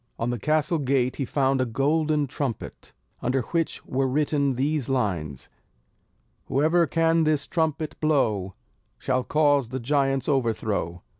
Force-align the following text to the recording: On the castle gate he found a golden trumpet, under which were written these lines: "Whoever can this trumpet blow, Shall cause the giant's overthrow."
On 0.17 0.31
the 0.31 0.39
castle 0.39 0.79
gate 0.79 1.17
he 1.17 1.25
found 1.25 1.61
a 1.61 1.65
golden 1.67 2.25
trumpet, 2.25 2.91
under 3.21 3.41
which 3.43 3.85
were 3.85 4.07
written 4.07 4.55
these 4.55 4.89
lines: 4.89 5.47
"Whoever 6.47 6.87
can 6.87 7.23
this 7.23 7.45
trumpet 7.45 7.99
blow, 7.99 8.55
Shall 8.97 9.23
cause 9.23 9.69
the 9.69 9.79
giant's 9.79 10.27
overthrow." 10.27 11.03